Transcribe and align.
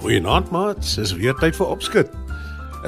Goeienaand 0.00 0.48
maats, 0.48 0.94
dis 0.96 1.10
weer 1.12 1.34
tyd 1.36 1.52
vir 1.58 1.68
opskud. 1.74 2.12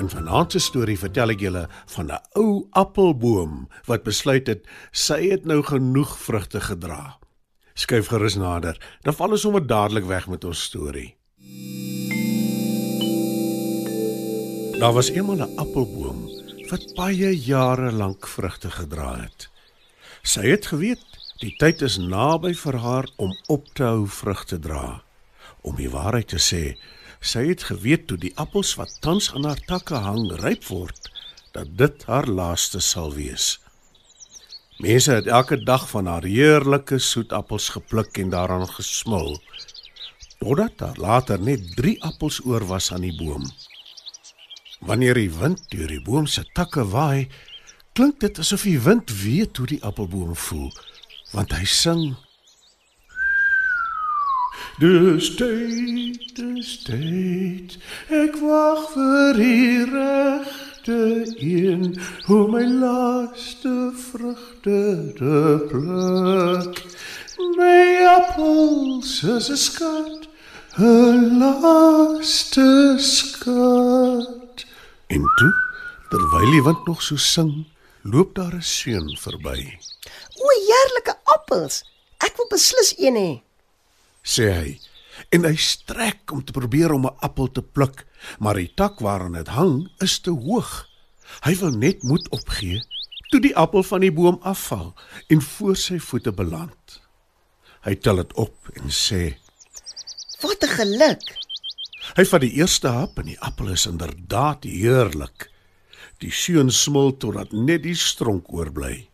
In 0.00 0.06
vanaand 0.08 0.54
se 0.54 0.60
storie 0.64 0.94
vertel 0.96 1.34
ek 1.34 1.42
julle 1.44 1.66
van 1.94 2.06
'n 2.08 2.20
ou 2.40 2.64
appelboom 2.72 3.68
wat 3.84 4.06
besluit 4.06 4.46
het 4.48 4.62
sy 4.92 5.18
het 5.28 5.44
nou 5.44 5.60
genoeg 5.60 6.14
vrugte 6.18 6.60
gedra. 6.60 7.18
Skuif 7.74 8.08
gerus 8.08 8.36
nader, 8.40 8.80
dan 9.04 9.12
val 9.12 9.36
ons 9.36 9.44
sommer 9.44 9.66
dadelik 9.66 10.04
weg 10.08 10.26
met 10.26 10.44
ons 10.44 10.62
storie. 10.62 11.16
Daar 14.80 14.96
was 14.96 15.12
eendag 15.12 15.48
'n 15.48 15.58
appelboom 15.60 16.30
wat 16.70 16.94
baie 16.96 17.36
jare 17.36 17.92
lank 17.92 18.26
vrugte 18.26 18.70
gedra 18.70 19.20
het. 19.20 19.50
Sy 20.22 20.48
het 20.48 20.66
geweet 20.66 21.04
die 21.40 21.54
tyd 21.58 21.82
is 21.82 21.98
naby 21.98 22.54
vir 22.54 22.76
haar 22.76 23.06
om 23.16 23.36
op 23.48 23.68
te 23.74 23.82
hou 23.82 24.08
vrugte 24.08 24.58
dra. 24.58 25.02
Om 25.60 25.76
die 25.76 25.90
waarheid 25.90 26.28
te 26.28 26.40
sê, 26.40 26.78
Sy 27.22 27.44
het 27.46 27.62
geweet 27.70 28.08
toe 28.10 28.16
die 28.18 28.32
appels 28.34 28.74
wat 28.74 28.96
tans 29.00 29.28
aan 29.30 29.44
haar 29.46 29.60
takke 29.68 30.00
hang 30.02 30.24
ryp 30.40 30.64
word, 30.66 31.10
dat 31.54 31.70
dit 31.78 32.06
haar 32.10 32.26
laaste 32.26 32.80
sal 32.82 33.12
wees. 33.14 33.60
Mense 34.82 35.14
het 35.14 35.28
elke 35.30 35.60
dag 35.62 35.84
van 35.92 36.08
haar 36.10 36.26
heerlike 36.26 36.98
soetappels 36.98 37.68
gepluk 37.76 38.18
en 38.18 38.32
daaraan 38.34 38.66
gesmil, 38.66 39.36
totdat 40.40 40.74
daar 40.82 40.98
later 40.98 41.38
net 41.38 41.62
3 41.76 42.00
appels 42.02 42.40
oor 42.42 42.66
was 42.66 42.90
aan 42.92 43.06
die 43.06 43.14
boom. 43.14 43.46
Wanneer 44.82 45.14
die 45.14 45.30
wind 45.30 45.62
deur 45.70 45.86
die 45.86 46.02
boom 46.02 46.26
se 46.26 46.42
takke 46.58 46.82
waai, 46.90 47.30
klink 47.94 48.18
dit 48.24 48.38
asof 48.42 48.66
die 48.66 48.80
wind 48.82 49.14
weet 49.22 49.62
hoe 49.62 49.68
die 49.76 49.82
appelboom 49.86 50.34
voel, 50.34 50.72
want 51.30 51.54
hy 51.54 51.64
sing 51.70 52.16
Dus 54.78 55.34
tyd, 55.36 56.36
dus 56.36 56.82
tyd. 56.82 57.74
Ek 58.08 58.38
wag 58.40 58.86
vir 58.94 59.36
die 59.36 59.84
regte 59.90 60.96
een 61.36 61.92
om 62.32 62.54
my 62.54 62.64
laaste 62.64 63.92
vrugte 64.08 64.80
te 65.18 65.36
pluk. 65.68 66.80
My 67.52 67.84
appels 68.14 69.12
is 69.34 69.50
'n 69.52 69.60
skat, 69.60 70.26
'n 70.80 71.38
laaste 71.38 72.96
skat. 72.96 74.64
En 75.06 75.22
toe, 75.36 75.54
terwyl 76.08 76.50
die 76.50 76.64
wind 76.64 76.86
nog 76.86 77.02
so 77.02 77.16
sing, 77.16 77.66
loop 78.02 78.34
daar 78.34 78.54
'n 78.54 78.62
seun 78.62 79.16
verby. 79.20 79.78
O, 80.40 80.48
heerlike 80.48 81.14
appels. 81.24 81.84
Ek 82.18 82.36
wil 82.36 82.48
beslis 82.48 82.94
een 82.98 83.16
hê 83.16 83.51
sê 84.22 84.48
hy. 84.52 84.80
En 85.30 85.44
hy 85.44 85.56
strek 85.56 86.32
om 86.32 86.40
te 86.44 86.52
probeer 86.52 86.92
om 86.92 87.06
'n 87.06 87.16
appel 87.20 87.50
te 87.50 87.62
pluk, 87.62 88.06
maar 88.38 88.54
die 88.54 88.72
tak 88.74 89.00
waaraan 89.00 89.32
dit 89.32 89.48
hang 89.48 89.90
is 89.98 90.18
te 90.20 90.30
hoog. 90.30 90.88
Hy 91.44 91.54
wil 91.56 91.70
net 91.70 92.02
moed 92.02 92.28
opgee 92.30 92.82
toe 93.32 93.40
die 93.40 93.56
appel 93.56 93.82
van 93.82 94.00
die 94.04 94.12
boom 94.12 94.38
afval 94.44 94.92
en 95.32 95.40
voor 95.40 95.76
sy 95.76 95.98
voete 95.98 96.32
beland. 96.32 97.00
Hy 97.82 97.94
tel 97.94 98.16
dit 98.20 98.32
op 98.32 98.68
en 98.76 98.90
sê: 98.90 99.36
"Wat 100.40 100.62
'n 100.62 100.68
geluk." 100.68 101.24
Hy 102.16 102.24
vat 102.24 102.40
die 102.40 102.52
eerste 102.60 102.88
hap 102.88 103.18
en 103.18 103.26
die 103.26 103.40
appel 103.40 103.68
is 103.68 103.86
inderdaad 103.86 104.64
heerlik. 104.64 105.50
Die 106.18 106.30
seun 106.30 106.70
smil 106.70 107.16
totdat 107.16 107.52
net 107.52 107.82
die 107.82 107.94
stronk 107.94 108.52
oorbly. 108.52 109.08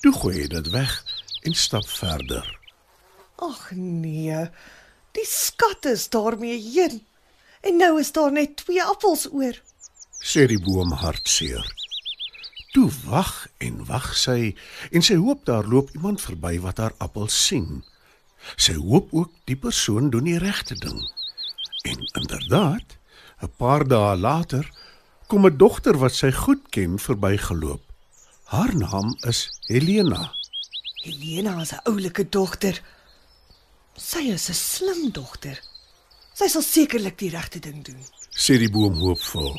Toe 0.00 0.12
gooi 0.12 0.34
hy 0.40 0.46
dit 0.48 0.70
weg 0.70 1.04
en 1.42 1.54
stap 1.54 1.86
verder. 1.88 2.63
Ag 3.36 3.70
nee. 3.74 4.48
Die 5.14 5.26
skat 5.26 5.84
is 5.84 6.08
daarmee 6.08 6.58
heen. 6.60 7.02
En 7.60 7.76
nou 7.76 8.00
is 8.00 8.12
daar 8.12 8.32
net 8.32 8.56
twee 8.56 8.82
appels 8.82 9.26
oor. 9.32 9.56
Sê 10.20 10.46
die 10.46 10.60
boom 10.60 10.92
hartseer. 10.92 11.64
Toe 12.74 12.90
wag 13.06 13.46
en 13.62 13.84
wag 13.86 14.12
sy 14.18 14.54
en 14.90 15.04
sy 15.04 15.16
hoop 15.20 15.44
daar 15.46 15.66
loop 15.70 15.92
iemand 15.94 16.20
verby 16.20 16.56
wat 16.60 16.80
haar 16.82 16.94
appels 16.98 17.36
sien. 17.46 17.84
Sy 18.56 18.74
hoop 18.74 19.12
ook 19.14 19.30
die 19.48 19.56
persoon 19.56 20.10
doen 20.10 20.26
die 20.28 20.40
regte 20.42 20.74
ding. 20.74 21.00
En 21.84 22.00
inderdaad, 22.20 22.98
'n 23.42 23.52
paar 23.56 23.84
dae 23.88 24.16
later 24.16 24.70
kom 25.26 25.46
'n 25.46 25.56
dogter 25.56 25.96
wat 25.98 26.14
sy 26.14 26.32
goed 26.32 26.62
ken 26.70 26.98
verbygeloop. 26.98 27.82
Haar 28.44 28.76
naam 28.76 29.16
is 29.20 29.48
Helena. 29.66 30.34
Helena 31.04 31.60
is 31.60 31.72
'n 31.72 31.84
oulike 31.84 32.28
dogter. 32.28 32.82
Sy 33.96 34.30
is 34.34 34.48
'n 34.50 34.54
slim 34.54 35.10
dogter. 35.12 35.60
Sy 36.34 36.48
sal 36.48 36.62
sekerlik 36.62 37.18
die 37.18 37.30
regte 37.30 37.60
ding 37.60 37.84
doen, 37.84 38.02
sê 38.34 38.58
die 38.58 38.70
boom 38.70 38.98
hoopvol. 38.98 39.54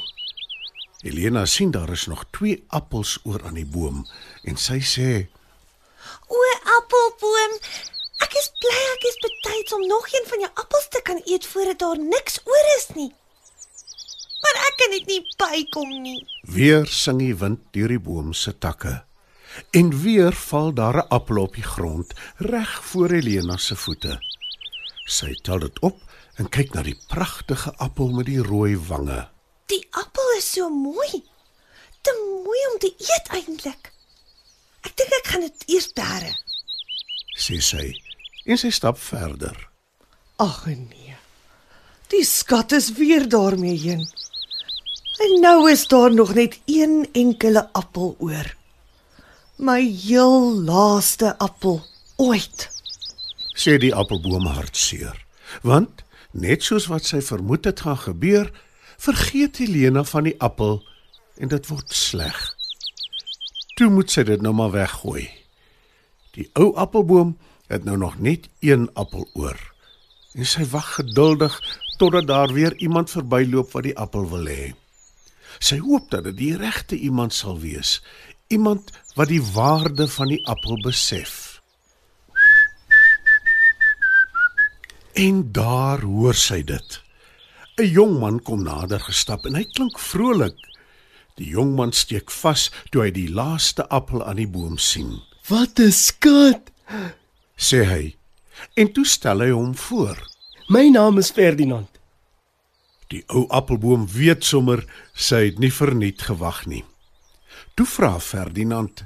Elena 1.04 1.46
sien 1.46 1.72
daar 1.72 1.92
is 1.92 2.06
nog 2.08 2.26
2 2.32 2.64
appels 2.68 3.20
oor 3.24 3.44
aan 3.46 3.54
die 3.54 3.66
boom 3.66 4.08
en 4.44 4.58
sy 4.58 4.80
sê: 4.80 5.28
"O, 6.28 6.36
appelboom, 6.78 7.54
ek 8.26 8.34
is 8.36 8.52
bly 8.60 8.82
ek 8.96 9.04
is 9.12 9.18
betyds 9.24 9.74
om 9.74 9.88
nog 9.88 10.06
een 10.14 10.28
van 10.28 10.40
jou 10.40 10.52
appels 10.54 10.88
te 10.90 11.02
kan 11.04 11.22
eet 11.26 11.46
voordat 11.46 11.80
daar 11.80 12.00
niks 12.00 12.40
oor 12.44 12.68
is 12.78 12.88
nie." 12.96 13.14
Maar 14.42 14.56
ek 14.68 14.76
kan 14.78 14.92
dit 14.92 15.06
nie 15.08 15.24
bykom 15.38 16.02
nie. 16.02 16.28
Weer 16.42 16.86
sing 16.86 17.20
die 17.20 17.36
wind 17.36 17.60
deur 17.72 17.88
die 17.88 18.00
boom 18.00 18.34
se 18.34 18.58
takke. 18.58 19.06
En 19.72 20.02
weer 20.02 20.34
val 20.34 20.74
daar 20.74 20.98
'n 20.98 21.08
appel 21.08 21.38
op 21.38 21.54
die 21.54 21.64
grond, 21.64 22.14
reg 22.38 22.86
voor 22.86 23.10
Helena 23.10 23.58
se 23.58 23.76
voete. 23.76 24.20
Sy 25.06 25.34
tel 25.42 25.60
dit 25.60 25.80
op 25.80 26.00
en 26.36 26.50
kyk 26.50 26.74
na 26.74 26.82
die 26.82 26.98
pragtige 27.08 27.74
appel 27.76 28.10
met 28.10 28.26
die 28.26 28.42
rooi 28.42 28.78
wange. 28.78 29.30
Die 29.66 29.88
appel 29.92 30.34
is 30.38 30.52
so 30.52 30.70
mooi. 30.70 31.24
Te 32.02 32.42
mooi 32.44 32.60
om 32.72 32.80
te 32.80 32.94
eet 32.98 33.28
eintlik. 33.30 33.92
Ek 34.82 34.98
dink 34.98 35.14
ek 35.20 35.28
gaan 35.28 35.42
dit 35.42 35.64
eers 35.68 35.94
bære. 35.94 36.34
Sê 37.38 37.62
sy 37.62 38.02
en 38.46 38.58
sy 38.58 38.70
stap 38.70 38.98
verder. 38.98 39.70
Ag 40.36 40.66
nee. 40.66 41.16
Die 42.08 42.26
skat 42.26 42.72
is 42.72 42.92
weer 42.92 43.30
daarmee 43.30 43.78
heen. 43.78 44.04
En 45.20 45.40
nou 45.42 45.72
is 45.72 45.88
daar 45.88 46.14
nog 46.14 46.34
net 46.34 46.60
een 46.66 47.10
enkele 47.14 47.70
appel 47.74 48.16
oor 48.20 48.56
my 49.58 49.80
heel 49.82 50.52
laaste 50.64 51.38
appel 51.40 51.80
ooit. 52.16 52.68
Sê 53.56 53.78
die 53.80 53.94
appelboom 53.96 54.50
hartseer, 54.52 55.16
want 55.64 56.04
net 56.36 56.66
soos 56.68 56.90
wat 56.92 57.08
sy 57.08 57.22
vermoed 57.24 57.64
het 57.68 57.86
gaan 57.86 58.00
gebeur, 58.02 58.52
vergeet 59.00 59.62
Helena 59.64 60.04
van 60.04 60.28
die 60.28 60.36
appel 60.44 60.82
en 61.40 61.52
dit 61.52 61.72
word 61.72 61.96
sleg. 61.96 62.36
Toe 63.80 63.90
moet 63.92 64.12
sy 64.12 64.26
dit 64.28 64.44
nou 64.44 64.54
maar 64.56 64.76
weggooi. 64.76 65.28
Die 66.36 66.50
ou 66.60 66.74
appelboom 66.80 67.38
het 67.72 67.88
nou 67.88 67.96
nog 68.00 68.20
net 68.20 68.50
een 68.60 68.90
appel 69.00 69.28
oor. 69.40 69.60
En 70.36 70.48
sy 70.48 70.68
wag 70.68 70.98
geduldig 71.00 71.56
totdat 71.98 72.28
daar 72.28 72.52
weer 72.52 72.76
iemand 72.84 73.12
verbyloop 73.12 73.72
wat 73.72 73.88
die 73.88 73.96
appel 73.96 74.28
wil 74.32 74.48
hê. 74.52 74.74
Sy 75.64 75.80
hoop 75.80 76.10
dat 76.12 76.26
dit 76.28 76.36
die 76.38 76.56
regte 76.60 77.00
iemand 77.00 77.34
sal 77.34 77.56
wees 77.64 78.02
iemand 78.48 78.92
wat 79.16 79.28
die 79.28 79.44
waarde 79.44 80.08
van 80.08 80.28
die 80.28 80.42
appel 80.48 80.82
besef. 80.82 81.62
En 85.14 85.52
daar 85.52 86.02
hoor 86.02 86.36
sy 86.36 86.64
dit. 86.64 87.02
'n 87.78 87.88
Jong 87.88 88.20
man 88.20 88.42
kom 88.42 88.64
nader 88.64 89.00
gestap 89.00 89.46
en 89.46 89.56
hy 89.56 89.64
klink 89.64 90.00
vrolik. 90.00 90.56
Die 91.36 91.50
jong 91.52 91.74
man 91.76 91.92
steek 91.92 92.32
vas 92.32 92.70
toe 92.92 93.02
hy 93.04 93.12
die 93.12 93.28
laaste 93.32 93.88
appel 93.92 94.24
aan 94.24 94.40
die 94.40 94.48
boom 94.48 94.78
sien. 94.78 95.22
"Wat 95.48 95.80
'n 95.80 95.92
skat!" 95.92 96.72
sê 97.58 97.84
hy. 97.84 98.16
En 98.76 98.92
toe 98.92 99.06
stel 99.06 99.40
hy 99.40 99.50
hom 99.50 99.76
voor. 99.76 100.18
"My 100.70 100.90
naam 100.90 101.18
is 101.18 101.32
Ferdinand." 101.32 101.90
Die 103.08 103.24
ou 103.28 103.48
appelboom 103.50 104.08
weet 104.08 104.44
sommer 104.44 104.86
sy 105.14 105.46
het 105.46 105.60
nie 105.60 105.72
verniet 105.72 106.22
gewag 106.22 106.66
nie. 106.66 106.84
Toe 107.76 107.86
vra 107.86 108.20
Ferdinand: 108.24 109.04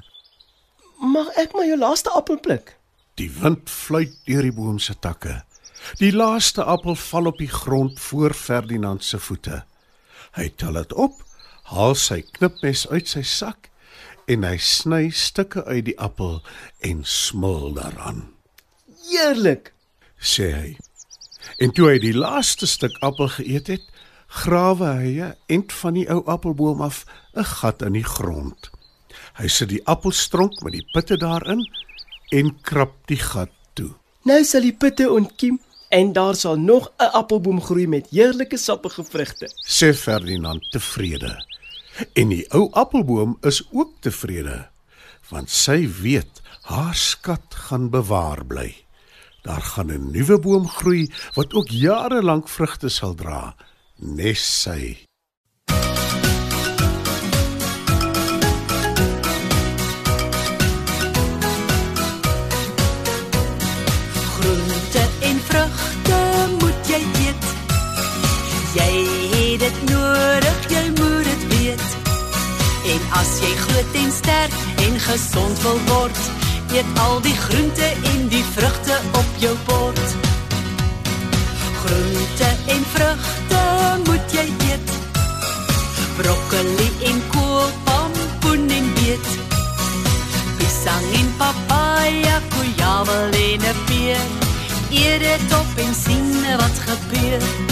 Mag 1.02 1.32
ek 1.42 1.56
maar 1.56 1.66
jou 1.66 1.78
laaste 1.78 2.10
appel 2.14 2.38
pluk? 2.40 2.76
Die 3.18 3.30
wind 3.40 3.70
fluit 3.70 4.12
deur 4.28 4.46
die 4.46 4.54
boom 4.54 4.78
se 4.78 4.94
takke. 4.94 5.40
Die 5.98 6.12
laaste 6.14 6.62
appel 6.62 6.94
val 6.94 7.26
op 7.32 7.40
die 7.42 7.50
grond 7.50 7.98
voor 8.00 8.34
Ferdinand 8.36 9.02
se 9.04 9.18
voete. 9.18 9.64
Hy 10.38 10.46
tel 10.54 10.78
dit 10.78 10.94
op, 10.94 11.18
haal 11.72 11.96
sy 11.98 12.20
knipmes 12.36 12.84
uit 12.92 13.10
sy 13.10 13.24
sak 13.26 13.70
en 14.30 14.46
hy 14.46 14.54
sny 14.62 15.08
stukke 15.10 15.64
uit 15.66 15.88
die 15.88 15.96
appel 15.98 16.38
en 16.86 17.02
smil 17.02 17.72
daaraan, 17.74 18.28
Heerlik. 19.08 19.72
sê 20.14 20.52
hy. 20.54 20.70
En 21.58 21.74
toe 21.74 21.88
hy 21.88 21.98
die 21.98 22.14
laaste 22.14 22.68
stuk 22.70 22.94
appel 23.02 23.32
geëet 23.34 23.72
het, 23.74 23.90
grawe 24.30 24.86
hy 25.02 25.12
'n 25.20 25.34
end 25.46 25.72
van 25.72 25.94
die 25.94 26.08
ou 26.08 26.22
appelboom 26.24 26.80
af 26.80 27.04
'n 27.34 27.44
gat 27.44 27.82
in 27.82 27.92
die 27.92 28.04
grond. 28.04 28.70
Hy 29.34 29.48
sit 29.48 29.68
die 29.68 29.86
appelstronk 29.86 30.62
met 30.62 30.72
die 30.72 30.86
pitte 30.92 31.16
daarin 31.16 31.66
en 32.30 32.60
krap 32.62 32.94
die 33.06 33.18
gat 33.18 33.50
toe. 33.74 33.90
Nou 34.22 34.44
sal 34.44 34.60
die 34.60 34.76
pitte 34.76 35.10
ontkiem 35.10 35.60
en 35.88 36.12
daar 36.12 36.34
sal 36.34 36.56
nog 36.56 36.92
'n 36.98 37.10
appelboom 37.12 37.60
groei 37.60 37.86
met 37.86 38.10
heerlike 38.10 38.56
sappige 38.56 39.04
vrugte. 39.04 39.48
sê 39.66 39.94
Ferdinand 39.94 40.70
tevrede. 40.70 41.44
En 42.12 42.28
die 42.28 42.46
ou 42.52 42.70
appelboom 42.72 43.36
is 43.40 43.68
ook 43.72 43.92
tevrede, 44.00 44.68
want 45.28 45.50
sy 45.50 45.88
weet 46.02 46.40
haar 46.62 46.94
skat 46.94 47.54
gaan 47.54 47.90
bewaar 47.90 48.44
bly. 48.46 48.84
Daar 49.42 49.62
gaan 49.62 49.90
'n 49.90 50.10
nuwe 50.10 50.38
boom 50.38 50.68
groei 50.68 51.10
wat 51.34 51.54
ook 51.54 51.68
jare 51.68 52.22
lank 52.22 52.48
vrugte 52.48 52.88
sal 52.88 53.14
dra, 53.14 53.56
nes 54.00 54.40
sy. 54.62 54.96
Groente 64.32 65.08
en 65.20 65.40
vrugte 65.48 66.48
moet 66.60 66.88
jy 66.88 67.02
eet. 67.26 67.44
Jy 68.74 68.90
het 69.34 69.60
dit 69.60 69.82
nodig, 69.90 70.58
jy 70.70 70.84
moet 70.96 71.24
dit 71.24 71.46
weet. 71.52 71.86
En 72.94 73.06
as 73.20 73.36
jy 73.44 73.52
groot 73.66 74.00
en 74.04 74.12
sterk 74.12 74.58
en 74.88 74.98
gesond 75.10 75.62
wil 75.62 75.80
word, 75.92 76.24
eet 76.72 76.98
al 77.04 77.20
die 77.20 77.36
groente 77.36 77.92
en 78.14 78.28
die 78.32 78.44
vrugte 78.56 79.00
op 79.12 79.40
jou 79.44 79.56
bord. 79.68 80.29
Groente 81.84 82.48
en 82.66 82.84
vrugte 82.92 83.62
moet 84.04 84.32
jy 84.32 84.46
eet. 84.70 84.90
Broccoli 86.16 86.90
en 87.10 87.22
kool, 87.32 87.70
pompoen 87.84 88.68
en 88.68 88.92
beet. 88.94 89.28
Pisang 90.58 91.06
en 91.20 91.32
papaya, 91.38 92.40
koeiawel 92.52 93.32
en 93.32 93.60
'n 93.72 93.78
peer. 93.86 94.24
Eet 94.90 95.20
dit 95.20 95.58
op 95.60 95.70
en 95.76 95.94
sien 96.04 96.56
wat 96.60 96.76
gebeur. 96.86 97.69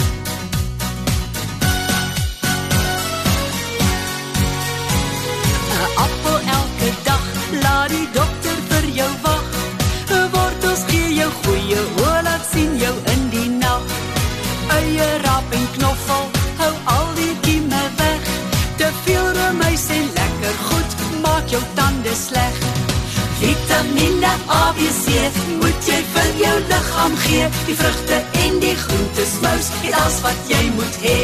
Vitamiene 24.29 24.51
A, 24.51 24.73
B, 24.73 24.79
C 24.85 25.57
moet 25.61 25.87
jy 25.87 25.97
vir 26.13 26.27
jou 26.37 26.57
liggaam 26.69 27.15
gee. 27.17 27.45
Die 27.65 27.75
vrugte 27.75 28.17
en 28.43 28.59
die 28.61 28.75
groente 28.77 29.25
smous, 29.25 29.69
dit 29.81 29.93
alles 29.93 30.19
wat 30.21 30.37
jy 30.47 30.61
moet 30.75 30.97
hê. 31.01 31.17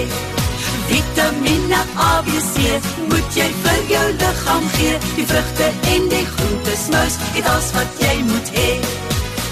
Vitamiene 0.89 1.81
A, 2.01 2.23
B, 2.25 2.33
C 2.41 2.79
moet 3.09 3.37
jy 3.37 3.45
vir 3.61 3.81
jou 3.91 4.05
liggaam 4.21 4.65
gee. 4.77 4.95
Die 5.19 5.25
vrugte 5.29 5.69
en 5.93 6.09
die 6.09 6.25
groente 6.31 6.77
smous, 6.85 7.19
dit 7.35 7.45
alles 7.51 7.69
wat 7.77 8.01
jy 8.01 8.15
moet 8.25 8.49
hê. 8.57 8.71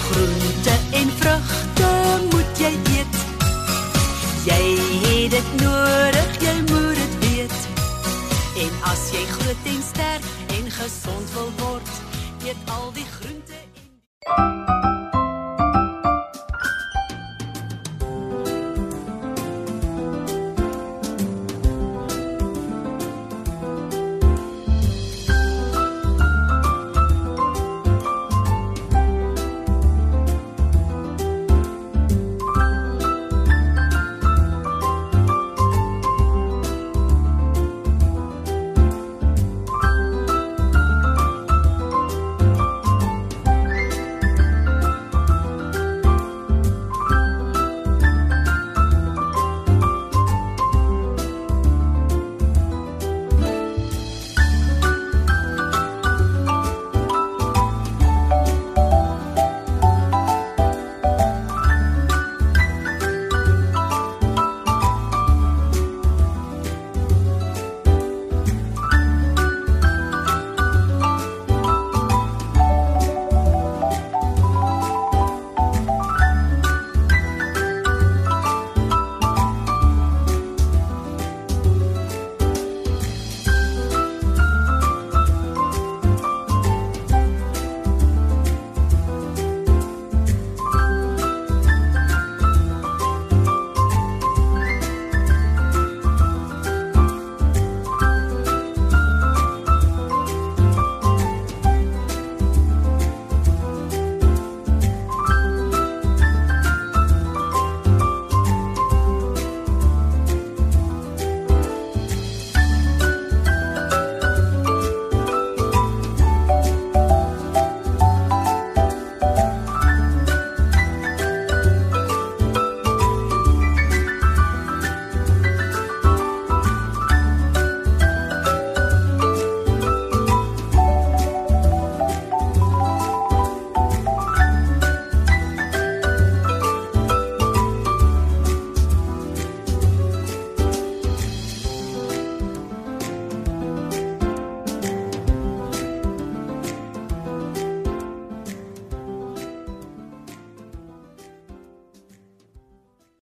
Groente 0.07 0.75
en 1.01 1.13
vrugte 1.21 1.91
moet 2.31 2.63
jy 2.65 2.73
eet. 2.97 3.21
Jy 4.47 4.61
het 5.05 5.37
dit 5.37 5.53
nodig, 5.61 6.41
jy 6.41 6.57
moet 6.71 6.97
dit 7.03 7.21
weet. 7.27 7.59
En 8.65 8.73
as 8.95 9.05
jy 9.13 9.23
groot 9.37 9.71
en 9.75 9.87
sterk 9.93 10.33
en 10.57 10.75
gesond 10.81 11.37
wil 11.37 11.53
word, 11.61 11.95
eet 12.49 12.75
al 12.79 12.89
die 12.97 13.07
groente 13.13 13.42
en 14.25 14.63